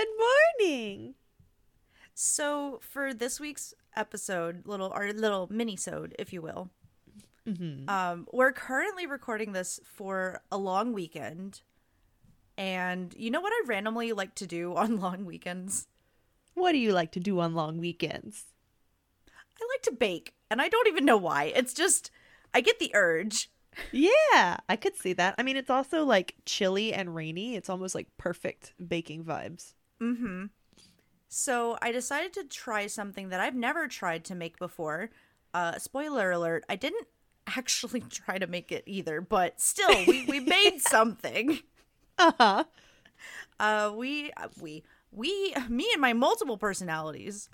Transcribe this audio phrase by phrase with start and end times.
[0.00, 0.08] Good
[0.64, 1.14] morning.
[2.14, 6.70] So for this week's episode, little our little mini-sode, if you will,
[7.46, 7.86] Mm-hmm.
[7.86, 11.60] um, we're currently recording this for a long weekend.
[12.56, 15.86] And you know what I randomly like to do on long weekends?
[16.54, 18.44] What do you like to do on long weekends?
[19.28, 21.52] I like to bake, and I don't even know why.
[21.54, 22.10] It's just
[22.54, 23.50] I get the urge.
[23.92, 25.34] Yeah, I could see that.
[25.36, 27.54] I mean, it's also like chilly and rainy.
[27.54, 29.74] It's almost like perfect baking vibes.
[30.02, 30.46] Mm-hmm.
[31.28, 35.10] So I decided to try something that I've never tried to make before.
[35.54, 37.06] Uh, spoiler alert: I didn't
[37.46, 41.60] actually try to make it either, but still, we, we made something.
[42.18, 42.64] Uh-huh.
[43.58, 44.82] Uh, we we
[45.12, 47.48] we me and my multiple personalities.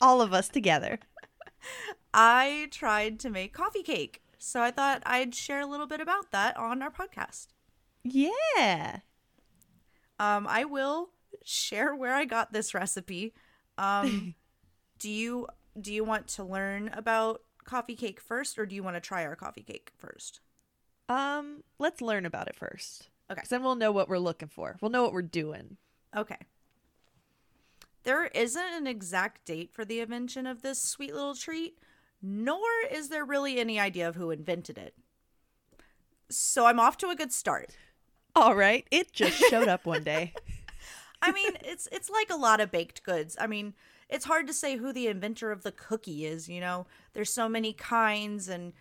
[0.00, 0.98] All of us together.
[2.14, 6.30] I tried to make coffee cake, so I thought I'd share a little bit about
[6.30, 7.48] that on our podcast.
[8.04, 9.00] Yeah.
[10.18, 11.10] Um, I will
[11.44, 13.34] share where I got this recipe.
[13.78, 14.34] Um,
[14.98, 15.46] do you
[15.80, 19.24] do you want to learn about coffee cake first, or do you want to try
[19.24, 20.40] our coffee cake first?
[21.08, 23.10] Um, let's learn about it first.
[23.30, 23.42] Okay.
[23.48, 24.76] then we'll know what we're looking for.
[24.80, 25.76] We'll know what we're doing.
[26.16, 26.38] Okay.
[28.04, 31.78] There isn't an exact date for the invention of this sweet little treat,
[32.22, 34.94] nor is there really any idea of who invented it.
[36.30, 37.76] So I'm off to a good start.
[38.36, 38.86] All right.
[38.90, 40.34] It just showed up one day.
[41.22, 43.34] I mean, it's it's like a lot of baked goods.
[43.40, 43.72] I mean,
[44.10, 46.86] it's hard to say who the inventor of the cookie is, you know.
[47.14, 48.74] There's so many kinds and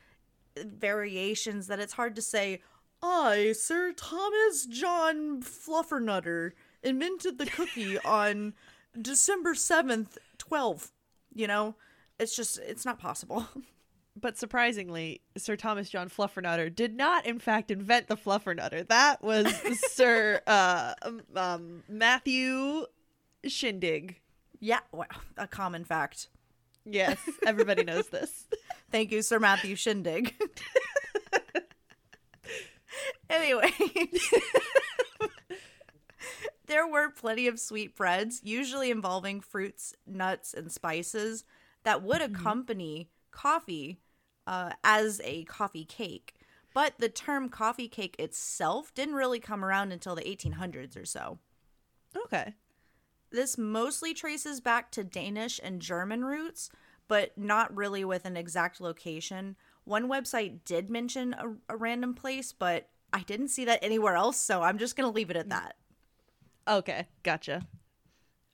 [0.58, 2.62] variations that it's hard to say,
[3.02, 6.52] I, Sir Thomas John Fluffernutter,
[6.84, 8.54] invented the cookie on
[9.02, 10.92] December 7th, 12.
[11.34, 11.76] You know,
[12.20, 13.48] it's just it's not possible.
[14.20, 18.88] But surprisingly, Sir Thomas John Fluffernutter did not, in fact, invent the Fluffernutter.
[18.88, 19.54] That was
[19.92, 22.86] Sir uh, um, um, Matthew
[23.46, 24.22] Shindig.
[24.60, 25.06] yeah, wow,
[25.38, 26.30] a common fact.
[26.86, 28.46] Yes, everybody knows this.
[28.90, 30.34] Thank you, Sir Matthew Shindig.
[33.30, 33.72] anyway,
[36.68, 41.44] there were plenty of sweet breads, usually involving fruits, nuts, and spices,
[41.84, 44.00] that would accompany coffee
[44.48, 46.34] uh, as a coffee cake.
[46.74, 51.40] But the term coffee cake itself didn't really come around until the 1800s or so.
[52.26, 52.54] Okay.
[53.32, 56.70] This mostly traces back to Danish and German roots,
[57.08, 59.56] but not really with an exact location.
[59.84, 64.38] One website did mention a, a random place, but I didn't see that anywhere else,
[64.38, 65.76] so I'm just going to leave it at that.
[66.68, 67.66] Okay, gotcha.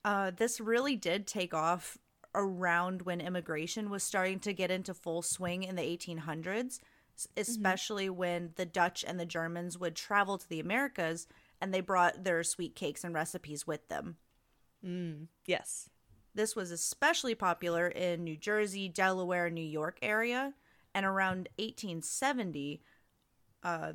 [0.04, 1.98] Uh, this really did take off
[2.34, 6.80] around when immigration was starting to get into full swing in the 1800s,
[7.16, 11.26] s- especially when the Dutch and the Germans would travel to the Americas
[11.60, 14.16] and they brought their sweet cakes and recipes with them.
[14.84, 15.88] Mm, yes.
[16.34, 20.54] This was especially popular in New Jersey, Delaware, New York area,
[20.94, 22.82] and around 1870,
[23.62, 23.92] uh,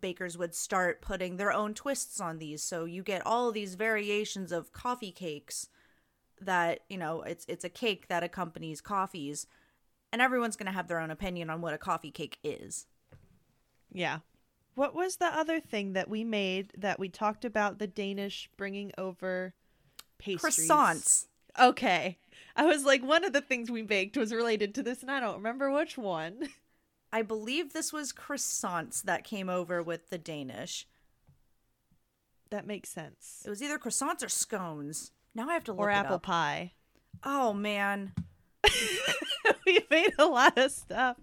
[0.00, 2.62] bakers would start putting their own twists on these.
[2.62, 5.68] So you get all these variations of coffee cakes
[6.40, 9.46] that you know it's it's a cake that accompanies coffees,
[10.12, 12.86] and everyone's gonna have their own opinion on what a coffee cake is.
[13.92, 14.18] Yeah.
[14.74, 18.92] What was the other thing that we made that we talked about the Danish bringing
[18.96, 19.54] over
[20.18, 20.68] pastries?
[20.70, 21.26] Croissants.
[21.58, 22.18] Okay.
[22.54, 25.18] I was like, one of the things we baked was related to this, and I
[25.18, 26.48] don't remember which one.
[27.12, 30.86] I believe this was croissants that came over with the Danish.
[32.50, 33.42] that makes sense.
[33.44, 35.10] It was either croissants or scones.
[35.38, 36.24] Now I have to look Or it apple up.
[36.24, 36.72] pie.
[37.22, 38.12] Oh man.
[39.66, 41.16] we made a lot of stuff.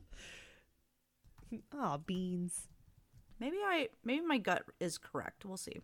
[1.74, 2.70] Oh, beans.
[3.42, 5.44] Maybe I maybe my gut is correct.
[5.44, 5.82] We'll see.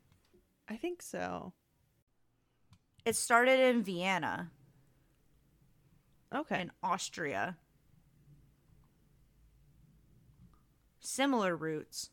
[0.69, 1.51] I think so.
[3.03, 4.51] It started in Vienna
[6.33, 6.61] Okay.
[6.61, 7.57] in Austria.
[11.01, 12.11] Similar roots.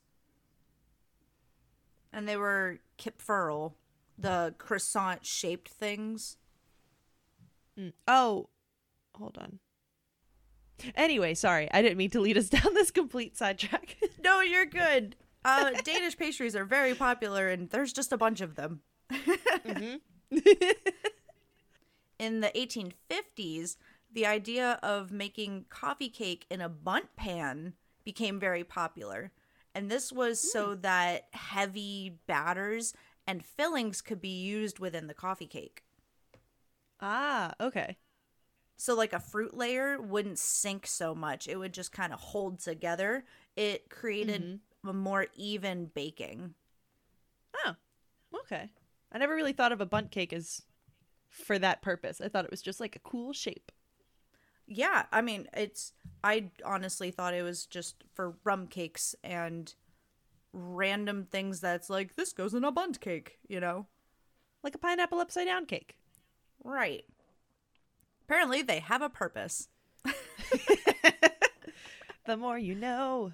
[2.12, 3.74] And they were kipferl,
[4.18, 6.36] the croissant shaped things.
[7.78, 7.92] Mm.
[8.06, 8.48] Oh,
[9.14, 9.60] hold on.
[10.94, 11.68] Anyway, sorry.
[11.72, 13.96] I didn't mean to lead us down this complete sidetrack.
[14.20, 15.16] No, you're good.
[15.44, 18.80] Uh, Danish pastries are very popular, and there's just a bunch of them.
[22.18, 23.76] in the 1850s,
[24.12, 27.74] the idea of making coffee cake in a bundt pan
[28.04, 29.32] became very popular.
[29.74, 32.92] And this was so that heavy batters
[33.28, 35.84] and fillings could be used within the coffee cake.
[37.00, 37.96] ah, okay.
[38.76, 42.60] So, like a fruit layer wouldn't sink so much, it would just kind of hold
[42.60, 43.24] together.
[43.56, 46.54] It created a more even baking.
[47.54, 47.74] Oh,
[48.40, 48.70] okay.
[49.12, 50.62] I never really thought of a bundt cake as
[51.30, 52.20] for that purpose.
[52.20, 53.72] I thought it was just like a cool shape.
[54.66, 55.92] Yeah, I mean, it's
[56.22, 59.74] I honestly thought it was just for rum cakes and
[60.52, 63.86] random things that's like this goes in a bundt cake, you know.
[64.62, 65.96] Like a pineapple upside down cake.
[66.64, 67.04] Right.
[68.24, 69.68] Apparently they have a purpose.
[72.28, 73.32] The more you know.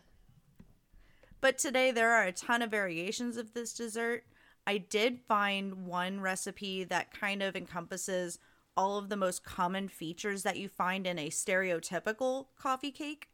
[1.41, 4.23] But today there are a ton of variations of this dessert.
[4.69, 8.39] I did find one recipe that kind of encompasses
[8.77, 13.31] all of the most common features that you find in a stereotypical coffee cake.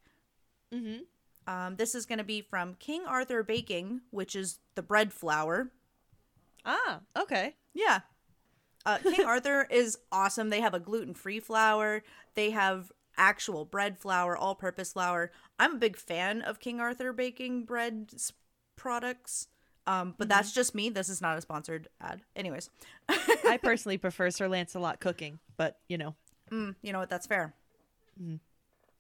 [0.75, 1.03] Mm-hmm.
[1.50, 5.73] Um, this is going to be from King Arthur Baking, which is the bread flour.
[6.64, 7.56] Ah, okay.
[7.75, 8.02] Yeah.
[8.87, 10.50] Uh, King Arthur is awesome.
[10.50, 12.05] They have a gluten free flour,
[12.35, 15.32] they have actual bread flour, all purpose flour.
[15.58, 18.12] I'm a big fan of King Arthur Baking bread
[18.76, 19.49] products.
[19.88, 20.88] Um, but that's just me.
[20.88, 22.20] This is not a sponsored ad.
[22.37, 22.70] Anyways,
[23.08, 26.14] I personally prefer Sir Lancelot cooking, but you know.
[26.53, 27.11] mm, you know what?
[27.11, 27.55] That's fair.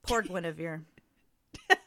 [0.02, 0.82] Poor Guinevere.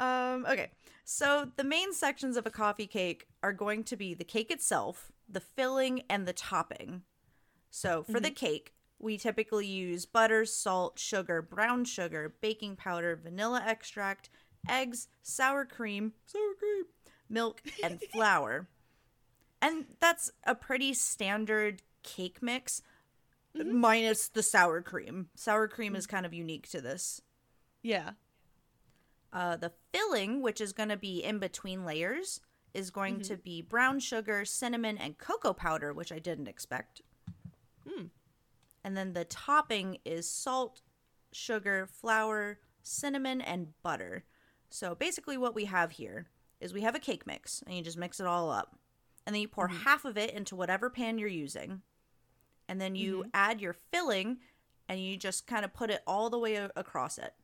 [0.00, 0.70] um, okay.
[1.04, 5.10] So the main sections of a coffee cake are going to be the cake itself,
[5.28, 7.02] the filling, and the topping.
[7.70, 8.34] So for the mm-hmm.
[8.34, 14.30] cake, we typically use butter, salt, sugar, brown sugar, baking powder, vanilla extract,
[14.68, 16.84] eggs, sour cream, sour cream,
[17.28, 18.68] milk, and flour.
[19.60, 22.82] And that's a pretty standard cake mix,
[23.56, 23.76] mm-hmm.
[23.76, 25.28] minus the sour cream.
[25.34, 26.16] Sour cream is mm-hmm.
[26.16, 27.22] kind of unique to this.
[27.82, 28.10] Yeah.
[29.32, 32.40] Uh, the filling, which is going to be in between layers,
[32.74, 33.34] is going mm-hmm.
[33.34, 37.02] to be brown sugar, cinnamon, and cocoa powder, which I didn't expect.
[37.88, 38.06] Hmm.
[38.84, 40.82] And then the topping is salt,
[41.32, 44.24] sugar, flour, cinnamon, and butter.
[44.70, 46.28] So basically, what we have here
[46.60, 48.78] is we have a cake mix, and you just mix it all up.
[49.26, 49.82] And then you pour mm-hmm.
[49.82, 51.82] half of it into whatever pan you're using.
[52.68, 53.28] And then you mm-hmm.
[53.34, 54.38] add your filling,
[54.88, 57.34] and you just kind of put it all the way across it.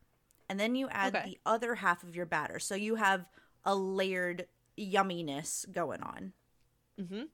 [0.49, 1.31] And then you add Okay.
[1.31, 2.59] the other half of your batter.
[2.59, 3.27] So you have
[3.65, 4.47] a layered
[4.79, 6.33] yumminess going on.
[7.01, 7.25] Mm-hmm.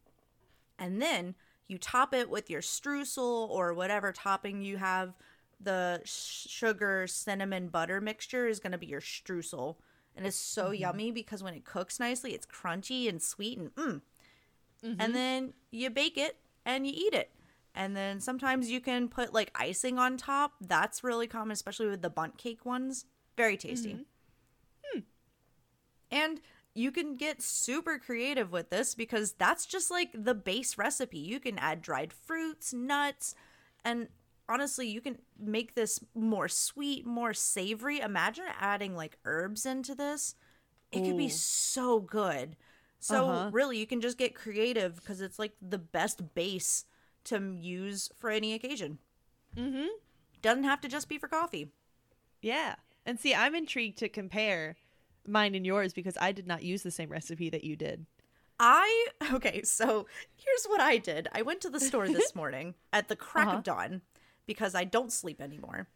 [0.79, 1.35] And then
[1.69, 5.15] you top it with your streusel or whatever topping you have.
[5.61, 9.77] The sh- sugar, cinnamon, butter mixture is going to be your streusel.
[10.17, 14.01] And it's so yummy because when it cooks nicely, it's crunchy and sweet and mm.
[14.99, 17.31] And then you bake it and you eat it.
[17.75, 20.53] And then sometimes you can put like icing on top.
[20.61, 23.07] That's really common, especially with the bundt cake ones.
[23.37, 23.99] Very tasty.
[24.85, 25.01] Hmm.
[26.11, 26.41] And
[26.75, 31.19] you can get super creative with this because that's just like the base recipe.
[31.19, 33.35] You can add dried fruits, nuts,
[33.85, 34.09] and
[34.49, 38.01] honestly, you can make this more sweet, more savory.
[38.01, 40.35] Imagine adding like herbs into this.
[40.93, 42.57] It could be so good.
[43.01, 43.51] So, Uh-huh.
[43.53, 46.85] really, you can just get creative because it's like the best base
[47.25, 48.99] to use for any occasion.
[49.57, 49.87] Mm-hmm.
[50.43, 51.69] Doesn't have to just be for coffee.
[52.43, 52.75] Yeah.
[53.07, 54.77] And see, I'm intrigued to compare
[55.27, 58.07] mine and yours because I did not use the same recipe that you did.
[58.61, 60.07] I okay, so
[60.37, 61.29] here's what I did.
[61.33, 63.57] I went to the store this morning at the crack Uh-huh.
[63.59, 64.03] of dawn
[64.47, 65.89] because I don't sleep anymore.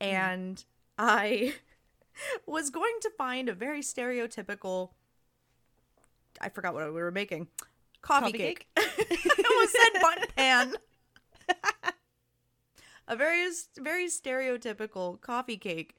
[0.00, 0.64] And
[0.96, 1.54] I
[2.46, 4.90] was going to find a very stereotypical
[6.40, 7.48] I forgot what we were making.
[8.02, 8.68] Coffee, Coffee cake.
[8.76, 10.74] I almost said bundt pan.
[13.06, 13.46] a very
[13.78, 15.96] very stereotypical coffee cake.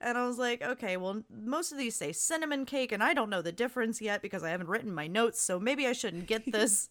[0.00, 3.30] And I was like, okay, well, most of these say cinnamon cake, and I don't
[3.30, 6.44] know the difference yet because I haven't written my notes, so maybe I shouldn't get
[6.52, 6.88] this.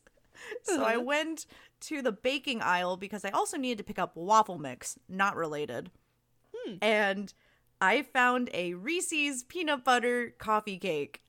[0.63, 1.01] so I Uh-huh.
[1.03, 1.45] went
[1.81, 5.91] to the baking aisle because I also needed to pick up waffle mix, not related.
[6.81, 7.33] And
[7.81, 11.21] I found a Reese's peanut butter coffee cake.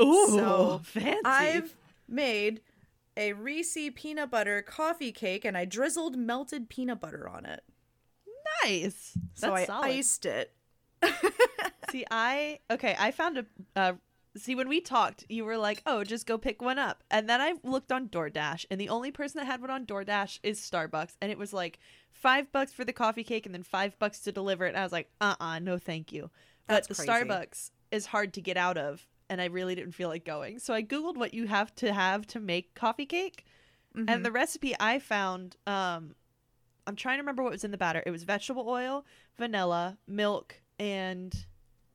[0.00, 1.24] Ooh, So, fancy.
[1.26, 1.76] I've
[2.10, 2.60] made
[3.16, 7.62] a Reese peanut butter coffee cake and I drizzled melted peanut butter on it.
[8.64, 9.12] nice.
[9.14, 9.86] That's so I solid.
[9.86, 10.52] iced it.
[11.90, 12.96] See, I okay.
[12.98, 13.46] I found a.
[13.74, 13.92] Uh,
[14.36, 17.40] see, when we talked, you were like, "Oh, just go pick one up," and then
[17.40, 21.16] I looked on DoorDash, and the only person that had one on DoorDash is Starbucks,
[21.20, 21.78] and it was like
[22.12, 24.70] five bucks for the coffee cake, and then five bucks to deliver it.
[24.70, 26.30] And I was like, "Uh, uh no, thank you."
[26.68, 27.24] That's but the crazy.
[27.24, 30.58] Starbucks is hard to get out of, and I really didn't feel like going.
[30.58, 33.46] So I googled what you have to have to make coffee cake,
[33.96, 34.10] Mhm.
[34.10, 36.14] and the recipe I found, um,
[36.86, 38.02] I'm trying to remember what was in the batter.
[38.04, 39.06] It was vegetable oil,
[39.38, 41.46] vanilla, milk, and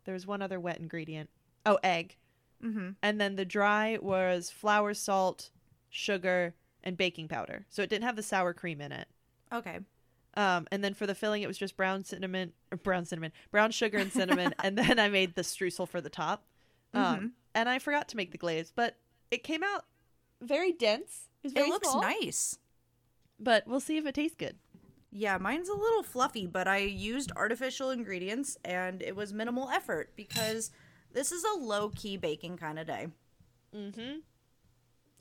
[0.05, 1.29] there was one other wet ingredient.
[1.65, 2.17] Oh, egg.
[2.63, 2.95] Mhm.
[3.01, 5.51] And then the dry was flour, salt,
[5.89, 7.65] sugar, and baking powder.
[7.69, 9.07] So it didn't have the sour cream in it.
[9.51, 9.79] Okay.
[10.35, 13.97] Um, and then for the filling, it was just brown cinnamon, brown cinnamon, brown sugar
[13.97, 14.53] and cinnamon.
[14.63, 16.45] and then I made the streusel for the top.
[16.95, 17.31] Um, Mhm.
[17.53, 18.97] and I forgot to make the glaze, but
[19.31, 19.85] it came out
[20.41, 21.29] very dense.
[21.43, 22.57] It's very it looks small, nice.
[23.39, 24.57] but we'll see if it tastes good.
[25.11, 30.13] Yeah, mine's a little fluffy, but I used artificial ingredients and it was minimal effort
[30.15, 30.71] because
[31.11, 33.07] this is a low key baking kind of day.
[33.73, 34.19] Mm-hmm.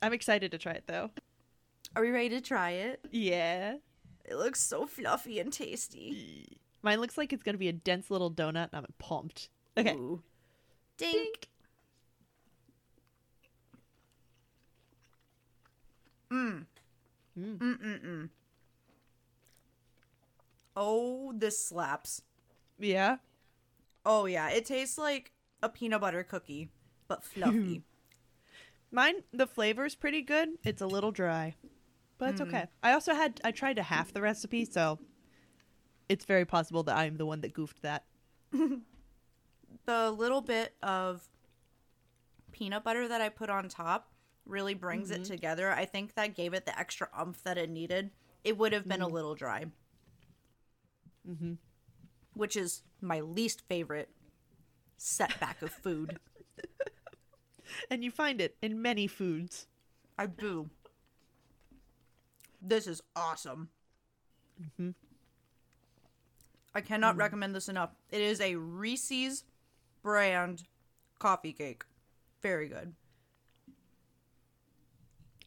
[0.01, 1.11] I'm excited to try it though.
[1.95, 3.05] Are we ready to try it?
[3.11, 3.77] Yeah.
[4.25, 6.57] It looks so fluffy and tasty.
[6.81, 9.49] Mine looks like it's gonna be a dense little donut, and I'm pumped.
[9.77, 9.93] Okay.
[9.95, 10.21] Ooh.
[10.97, 11.47] Dink.
[16.35, 16.65] Mm.
[17.39, 17.57] Mm.
[17.57, 18.29] Mm-mm-mm.
[20.75, 22.21] Oh, this slaps.
[22.77, 23.17] Yeah.
[24.05, 24.49] Oh, yeah.
[24.49, 25.31] It tastes like
[25.63, 26.69] a peanut butter cookie,
[27.07, 27.83] but fluffy.
[28.91, 30.49] Mine, the flavor's pretty good.
[30.63, 31.55] It's a little dry,
[32.17, 32.65] but it's okay.
[32.83, 34.99] I also had I tried to half the recipe, so
[36.07, 38.05] it's very possible that I'm the one that goofed that.
[39.85, 41.27] the little bit of
[42.53, 44.11] peanut butter that I put on top
[44.45, 45.71] really brings it together.
[45.71, 48.11] I think that gave it the extra umph that it needed.
[48.43, 49.65] It would have been a little dry.
[51.27, 51.53] Mm-hmm.
[52.33, 54.09] Which is my least favorite
[54.97, 56.19] setback of food.
[57.89, 59.67] And you find it in many foods.
[60.17, 60.69] I do.
[62.61, 63.69] This is awesome.
[64.61, 64.93] Mhm.
[66.73, 67.91] I cannot recommend this enough.
[68.11, 69.43] It is a Reese's
[70.03, 70.63] brand
[71.19, 71.83] coffee cake.
[72.41, 72.93] Very good.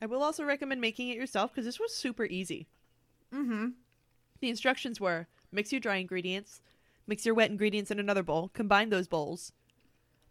[0.01, 2.69] I will also recommend making it yourself because this was super easy.
[3.35, 3.69] Mm-hmm.
[4.41, 6.61] The instructions were mix your dry ingredients,
[7.07, 9.53] mix your wet ingredients in another bowl, combine those bowls,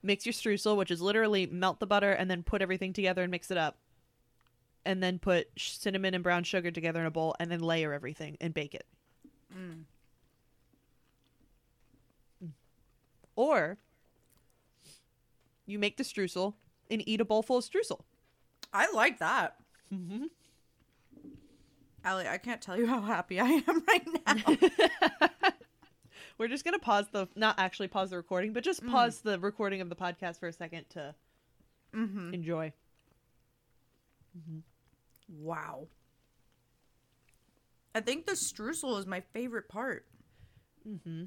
[0.01, 3.31] mix your streusel, which is literally melt the butter and then put everything together and
[3.31, 3.77] mix it up.
[4.85, 8.37] And then put cinnamon and brown sugar together in a bowl and then layer everything
[8.39, 8.85] and bake it.
[9.53, 9.83] Mm.
[13.35, 13.77] Or
[15.65, 16.53] you make the streusel
[16.89, 17.99] and eat a bowl full of streusel.
[18.73, 19.55] I like that.
[19.93, 20.25] Mm-hmm.
[22.03, 24.57] Allie, I can't tell you how happy I am right now.
[26.37, 29.81] We're just gonna pause the not actually pause the recording, but just pause the recording
[29.81, 31.15] of the podcast for a second to
[31.95, 32.33] mm-hmm.
[32.33, 32.73] enjoy.
[35.29, 35.87] Wow.
[37.95, 40.05] I think the streusel is my favorite part.
[40.87, 41.23] Mm-hmm.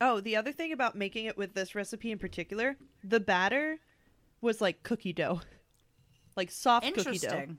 [0.00, 3.78] Oh, the other thing about making it with this recipe in particular, the batter
[4.40, 5.40] was like cookie dough,
[6.38, 7.28] like soft cookie dough.
[7.28, 7.58] Interesting.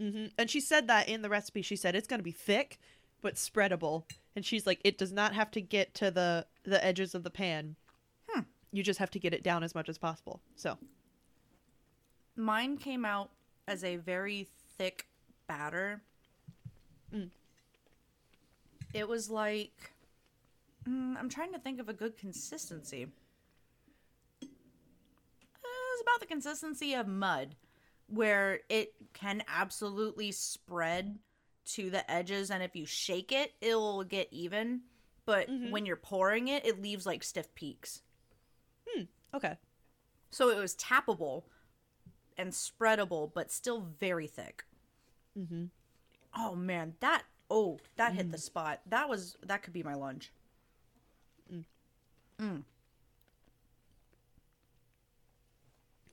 [0.00, 1.62] hmm And she said that in the recipe.
[1.62, 2.78] She said it's gonna be thick
[3.22, 4.04] but spreadable,
[4.36, 7.30] and she's like, it does not have to get to the the edges of the
[7.30, 7.76] pan.
[8.28, 8.40] Hmm.
[8.72, 10.40] You just have to get it down as much as possible.
[10.56, 10.76] So
[12.36, 13.30] Mine came out
[13.68, 15.06] as a very thick
[15.46, 16.02] batter.
[17.14, 17.30] Mm.
[18.92, 19.92] It was like
[20.88, 23.06] mm, I'm trying to think of a good consistency.
[24.42, 24.48] It
[25.62, 27.54] was about the consistency of mud,
[28.06, 31.18] where it can absolutely spread
[31.66, 34.82] to the edges, and if you shake it, it'll get even.
[35.26, 35.70] But Mhm.
[35.70, 38.02] when you're pouring it, it leaves like stiff peaks.
[38.86, 39.56] hmm okay,
[40.30, 41.44] So it was tappable
[42.36, 44.64] and spreadable, but still very thick.
[45.38, 45.64] mm-hmm.
[46.36, 48.80] Oh man, that oh that hit the spot.
[48.86, 50.32] That was that could be my lunch.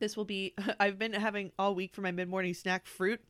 [0.01, 0.53] This will be.
[0.79, 3.21] I've been having all week for my mid morning snack fruit,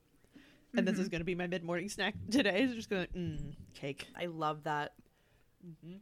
[0.75, 2.63] and this is gonna be my mid morning snack today.
[2.63, 4.07] It's just gonna mm, cake.
[4.19, 4.93] I love that.
[5.63, 5.97] Mm-hmm.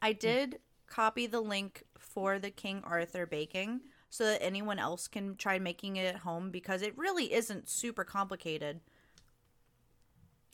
[0.00, 5.36] I did copy the link for the King Arthur baking so that anyone else can
[5.36, 8.80] try making it at home because it really isn't super complicated.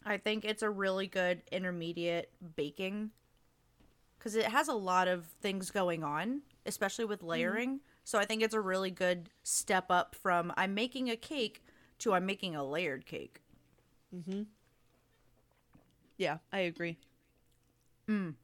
[0.04, 3.10] I think it's a really good intermediate baking
[4.18, 7.80] because it has a lot of things going on, especially with layering.
[8.06, 11.64] So I think it's a really good step up from I'm making a cake
[11.98, 13.40] to I'm making a layered cake.
[14.14, 14.42] Mm-hmm.
[16.16, 16.98] Yeah, I agree.
[18.08, 18.34] Mm.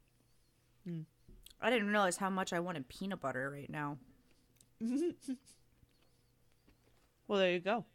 [1.61, 3.97] I didn't realize how much I wanted peanut butter right now.
[7.25, 7.85] Well, there you go.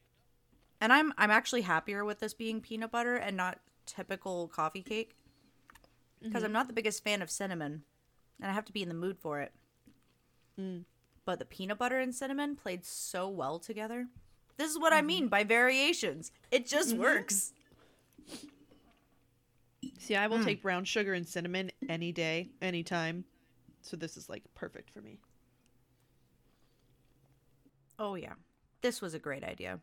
[0.80, 5.14] And I'm I'm actually happier with this being peanut butter and not typical coffee cake
[6.22, 7.82] because I'm not the biggest fan of cinnamon,
[8.40, 9.52] and I have to be in the mood for it.
[10.58, 10.84] Mm.
[11.28, 14.06] But the peanut butter and cinnamon played so well together.
[14.56, 15.06] This is what I mm-hmm.
[15.06, 16.32] mean by variations.
[16.50, 17.02] It just mm-hmm.
[17.02, 17.52] works.
[19.98, 20.44] See, I will hmm.
[20.46, 23.26] take brown sugar and cinnamon any day, anytime.
[23.82, 25.18] So this is like perfect for me.
[27.98, 28.32] Oh yeah,
[28.80, 29.80] this was a great idea.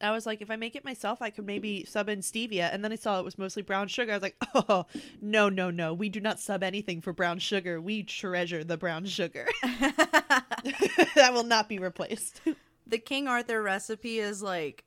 [0.00, 2.72] I was like, if I make it myself, I could maybe sub in stevia.
[2.72, 4.12] And then I saw it was mostly brown sugar.
[4.12, 4.86] I was like, oh,
[5.20, 5.92] no, no, no.
[5.92, 7.80] We do not sub anything for brown sugar.
[7.80, 9.46] We treasure the brown sugar.
[9.62, 12.40] that will not be replaced.
[12.86, 14.84] The King Arthur recipe is like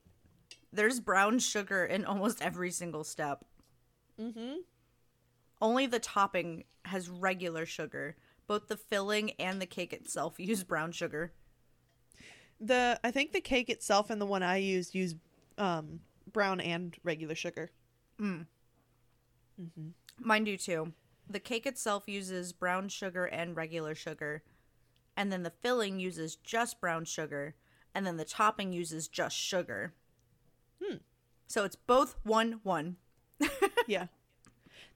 [0.72, 3.46] there's brown sugar in almost every single step.
[4.20, 4.56] mm-hmm.
[5.62, 8.18] Only the topping has regular sugar.
[8.48, 11.32] Both the filling and the cake itself use brown sugar.
[12.66, 15.16] The I think the cake itself and the one I used use
[15.58, 16.00] um,
[16.32, 17.72] brown and regular sugar.
[18.22, 18.46] Mm.
[19.62, 19.88] Mm-hmm.
[20.20, 20.94] Mine do too.
[21.30, 24.44] The cake itself uses brown sugar and regular sugar.
[25.16, 27.56] And then the filling uses just brown sugar.
[27.96, 29.94] And then the topping uses just sugar.
[30.84, 30.98] Hmm.
[31.48, 32.98] So it's both one one.
[33.88, 34.08] yeah.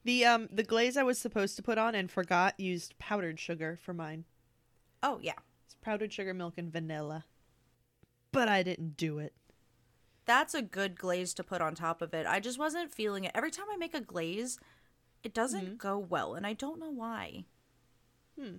[0.04, 3.78] The um the glaze I was supposed to put on and forgot used powdered sugar
[3.80, 4.24] for mine.
[5.02, 5.38] Oh yeah.
[5.64, 7.24] It's powdered sugar, milk, and vanilla.
[8.32, 9.34] But I didn't do it.
[10.26, 12.26] That's a good glaze to put on top of it.
[12.26, 13.32] I just wasn't feeling it.
[13.34, 14.58] Every time I make a glaze,
[15.22, 17.44] it doesn't go well, and I don't know why.
[18.38, 18.56] Hmm.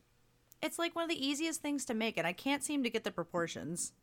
[0.62, 3.04] It's like one of the easiest things to make, and I can't seem to get
[3.04, 3.94] the proportions.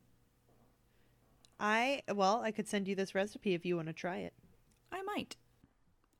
[1.59, 4.35] I well, I could send you this recipe if you want to try it.
[4.93, 5.37] I might.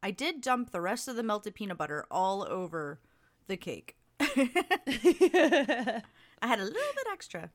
[0.03, 3.01] I did dump the rest of the melted peanut butter all over
[3.47, 3.97] the cake.
[4.21, 6.03] I
[6.43, 7.51] had a little bit extra.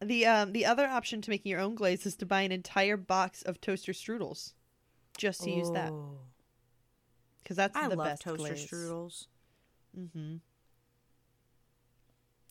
[0.00, 2.96] The um the other option to making your own glaze is to buy an entire
[2.96, 4.52] box of toaster strudels.
[5.16, 6.18] Just to use that Oh.
[7.42, 8.66] because that's I the love best toaster glaze.
[8.66, 9.26] strudels.
[9.98, 10.36] Mm-hmm.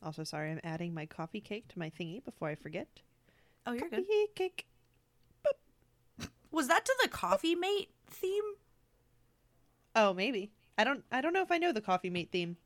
[0.04, 2.88] Also, sorry, I'm adding my coffee cake to my thingy before I forget.
[3.66, 4.06] Oh, you're good.
[4.06, 4.36] coffee good.
[4.36, 4.68] cake.
[6.52, 8.44] Was that to the coffee mate theme?
[9.96, 10.52] Oh, maybe.
[10.78, 11.04] I don't.
[11.12, 12.58] I don't know if I know the coffee mate theme.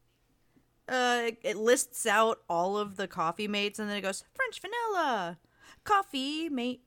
[0.88, 5.38] Uh, it- lists out all of the coffee mates, and then it goes French vanilla,
[5.84, 6.82] coffee mate,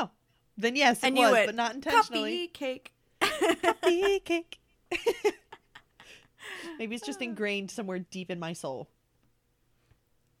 [0.00, 0.10] Oh,
[0.56, 2.48] then yes, it and was, went but not intentionally.
[2.48, 2.92] coffee cake.
[3.20, 4.58] Coffee cake.
[6.78, 8.88] maybe it's just ingrained somewhere deep in my soul.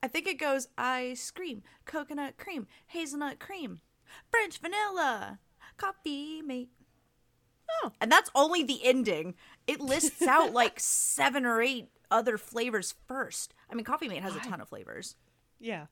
[0.02, 3.80] I think it goes ice cream, coconut cream, hazelnut cream,
[4.30, 5.38] French vanilla,
[5.76, 6.70] coffee mate.
[7.82, 9.34] Oh, And that's only the ending.
[9.66, 13.52] It lists out like seven or eight other flavors first.
[13.70, 15.16] I mean, Coffee Mate has a ton of flavors.
[15.60, 15.86] yeah.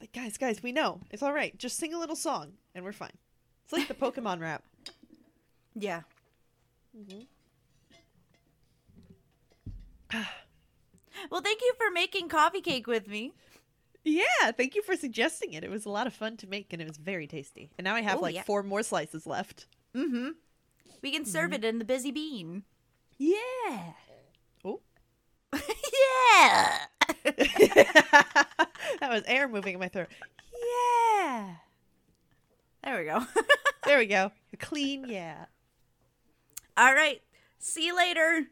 [0.00, 1.56] Like guys, guys, we know it's all right.
[1.56, 3.16] Just sing a little song, and we're fine.
[3.64, 4.64] It's like the Pokemon rap.
[5.76, 6.00] Yeah.
[11.30, 13.32] well, thank you for making coffee cake with me.
[14.04, 15.62] Yeah, thank you for suggesting it.
[15.62, 17.70] It was a lot of fun to make, and it was very tasty.
[17.78, 18.42] And now I have Oh, like yeah.
[18.42, 19.66] four more slices left.
[19.96, 20.30] Mm-hmm.
[21.02, 21.64] We can serve mm-hmm.
[21.64, 22.62] it in the busy bean.
[23.18, 23.92] Yeah.
[24.64, 24.80] Oh,
[25.52, 26.78] yeah.
[27.24, 30.08] that was air moving in my throat.
[30.52, 31.54] Yeah.
[32.84, 33.24] There we go.
[33.84, 34.30] There we go.
[34.52, 35.46] A clean yeah.
[36.76, 37.20] All right.
[37.58, 38.46] See you later.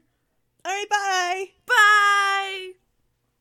[0.65, 1.51] All right, bye.
[1.67, 2.73] Bye.